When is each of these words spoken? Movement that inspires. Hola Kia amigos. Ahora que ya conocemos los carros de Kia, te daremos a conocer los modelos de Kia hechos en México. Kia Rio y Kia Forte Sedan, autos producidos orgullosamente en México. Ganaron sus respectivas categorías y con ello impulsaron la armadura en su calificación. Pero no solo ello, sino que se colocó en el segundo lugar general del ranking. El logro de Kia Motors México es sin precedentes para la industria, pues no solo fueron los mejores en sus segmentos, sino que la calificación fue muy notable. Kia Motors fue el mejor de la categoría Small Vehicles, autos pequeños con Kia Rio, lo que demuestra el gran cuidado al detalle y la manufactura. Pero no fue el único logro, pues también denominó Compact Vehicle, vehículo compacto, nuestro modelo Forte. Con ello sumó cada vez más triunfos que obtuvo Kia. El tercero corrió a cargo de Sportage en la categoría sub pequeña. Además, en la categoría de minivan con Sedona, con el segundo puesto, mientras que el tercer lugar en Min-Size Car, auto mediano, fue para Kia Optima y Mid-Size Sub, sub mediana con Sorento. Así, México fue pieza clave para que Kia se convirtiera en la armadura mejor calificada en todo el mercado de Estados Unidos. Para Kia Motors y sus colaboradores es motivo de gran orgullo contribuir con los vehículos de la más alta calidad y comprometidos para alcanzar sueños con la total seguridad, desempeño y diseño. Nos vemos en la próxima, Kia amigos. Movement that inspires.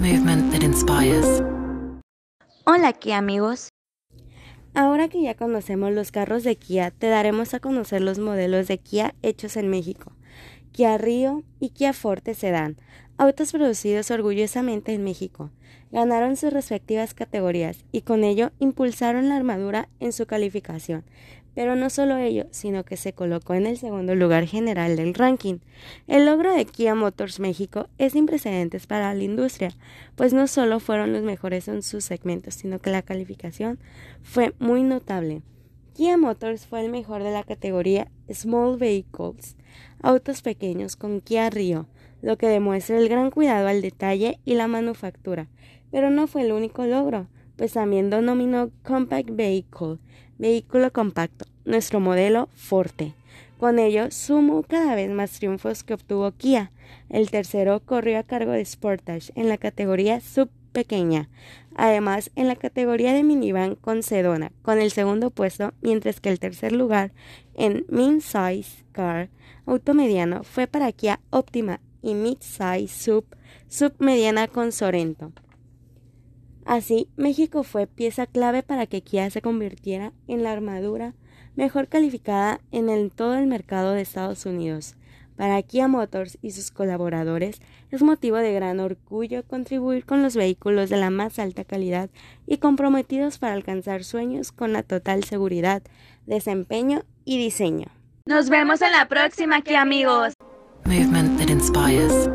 Movement 0.00 0.50
that 0.50 0.62
inspires. 0.62 1.42
Hola 2.64 2.94
Kia 2.94 3.18
amigos. 3.18 3.68
Ahora 4.72 5.08
que 5.08 5.20
ya 5.20 5.34
conocemos 5.34 5.92
los 5.92 6.10
carros 6.10 6.42
de 6.42 6.56
Kia, 6.56 6.90
te 6.90 7.08
daremos 7.08 7.52
a 7.52 7.60
conocer 7.60 8.00
los 8.00 8.18
modelos 8.18 8.66
de 8.66 8.78
Kia 8.78 9.14
hechos 9.20 9.58
en 9.58 9.68
México. 9.68 10.16
Kia 10.72 10.96
Rio 10.96 11.42
y 11.58 11.70
Kia 11.70 11.92
Forte 11.92 12.32
Sedan, 12.32 12.78
autos 13.20 13.52
producidos 13.52 14.10
orgullosamente 14.10 14.94
en 14.94 15.04
México. 15.04 15.50
Ganaron 15.92 16.38
sus 16.38 16.54
respectivas 16.54 17.12
categorías 17.12 17.84
y 17.92 18.00
con 18.00 18.24
ello 18.24 18.50
impulsaron 18.60 19.28
la 19.28 19.36
armadura 19.36 19.90
en 20.00 20.14
su 20.14 20.24
calificación. 20.24 21.04
Pero 21.54 21.76
no 21.76 21.90
solo 21.90 22.16
ello, 22.16 22.46
sino 22.50 22.82
que 22.82 22.96
se 22.96 23.12
colocó 23.12 23.52
en 23.52 23.66
el 23.66 23.76
segundo 23.76 24.14
lugar 24.14 24.46
general 24.46 24.96
del 24.96 25.12
ranking. 25.12 25.58
El 26.06 26.24
logro 26.24 26.54
de 26.54 26.64
Kia 26.64 26.94
Motors 26.94 27.40
México 27.40 27.88
es 27.98 28.14
sin 28.14 28.24
precedentes 28.24 28.86
para 28.86 29.12
la 29.12 29.22
industria, 29.22 29.76
pues 30.16 30.32
no 30.32 30.46
solo 30.46 30.80
fueron 30.80 31.12
los 31.12 31.22
mejores 31.22 31.68
en 31.68 31.82
sus 31.82 32.04
segmentos, 32.04 32.54
sino 32.54 32.78
que 32.78 32.88
la 32.88 33.02
calificación 33.02 33.78
fue 34.22 34.54
muy 34.58 34.82
notable. 34.82 35.42
Kia 36.00 36.16
Motors 36.16 36.64
fue 36.64 36.82
el 36.82 36.90
mejor 36.90 37.22
de 37.22 37.30
la 37.30 37.44
categoría 37.44 38.08
Small 38.32 38.78
Vehicles, 38.78 39.58
autos 40.00 40.40
pequeños 40.40 40.96
con 40.96 41.20
Kia 41.20 41.50
Rio, 41.50 41.88
lo 42.22 42.38
que 42.38 42.46
demuestra 42.46 42.96
el 42.96 43.10
gran 43.10 43.30
cuidado 43.30 43.68
al 43.68 43.82
detalle 43.82 44.38
y 44.46 44.54
la 44.54 44.66
manufactura. 44.66 45.48
Pero 45.90 46.08
no 46.08 46.26
fue 46.26 46.40
el 46.40 46.52
único 46.52 46.86
logro, 46.86 47.26
pues 47.56 47.74
también 47.74 48.08
denominó 48.08 48.70
Compact 48.82 49.28
Vehicle, 49.28 49.98
vehículo 50.38 50.90
compacto, 50.90 51.44
nuestro 51.66 52.00
modelo 52.00 52.48
Forte. 52.54 53.12
Con 53.58 53.78
ello 53.78 54.10
sumó 54.10 54.62
cada 54.62 54.94
vez 54.94 55.10
más 55.10 55.32
triunfos 55.32 55.84
que 55.84 55.92
obtuvo 55.92 56.32
Kia. 56.32 56.72
El 57.10 57.30
tercero 57.30 57.78
corrió 57.84 58.18
a 58.18 58.22
cargo 58.22 58.52
de 58.52 58.64
Sportage 58.64 59.32
en 59.34 59.50
la 59.50 59.58
categoría 59.58 60.20
sub 60.20 60.48
pequeña. 60.70 61.28
Además, 61.74 62.30
en 62.34 62.48
la 62.48 62.56
categoría 62.56 63.12
de 63.12 63.22
minivan 63.22 63.74
con 63.74 64.02
Sedona, 64.02 64.52
con 64.62 64.80
el 64.80 64.90
segundo 64.90 65.30
puesto, 65.30 65.72
mientras 65.82 66.20
que 66.20 66.28
el 66.28 66.40
tercer 66.40 66.72
lugar 66.72 67.12
en 67.54 67.84
Min-Size 67.88 68.84
Car, 68.92 69.30
auto 69.66 69.94
mediano, 69.94 70.42
fue 70.42 70.66
para 70.66 70.92
Kia 70.92 71.20
Optima 71.30 71.80
y 72.02 72.14
Mid-Size 72.14 72.88
Sub, 72.88 73.24
sub 73.68 73.94
mediana 73.98 74.48
con 74.48 74.72
Sorento. 74.72 75.32
Así, 76.64 77.08
México 77.16 77.62
fue 77.62 77.86
pieza 77.86 78.26
clave 78.26 78.62
para 78.62 78.86
que 78.86 79.02
Kia 79.02 79.30
se 79.30 79.42
convirtiera 79.42 80.12
en 80.28 80.42
la 80.42 80.52
armadura 80.52 81.14
mejor 81.56 81.88
calificada 81.88 82.60
en 82.70 83.10
todo 83.10 83.34
el 83.34 83.46
mercado 83.46 83.92
de 83.92 84.02
Estados 84.02 84.46
Unidos. 84.46 84.96
Para 85.40 85.62
Kia 85.62 85.88
Motors 85.88 86.36
y 86.42 86.50
sus 86.50 86.70
colaboradores 86.70 87.62
es 87.90 88.02
motivo 88.02 88.36
de 88.36 88.52
gran 88.52 88.78
orgullo 88.78 89.42
contribuir 89.42 90.04
con 90.04 90.22
los 90.22 90.36
vehículos 90.36 90.90
de 90.90 90.98
la 90.98 91.08
más 91.08 91.38
alta 91.38 91.64
calidad 91.64 92.10
y 92.46 92.58
comprometidos 92.58 93.38
para 93.38 93.54
alcanzar 93.54 94.04
sueños 94.04 94.52
con 94.52 94.74
la 94.74 94.82
total 94.82 95.24
seguridad, 95.24 95.82
desempeño 96.26 97.04
y 97.24 97.38
diseño. 97.38 97.86
Nos 98.26 98.50
vemos 98.50 98.82
en 98.82 98.92
la 98.92 99.08
próxima, 99.08 99.62
Kia 99.62 99.80
amigos. 99.80 100.34
Movement 100.84 101.38
that 101.38 101.48
inspires. 101.48 102.28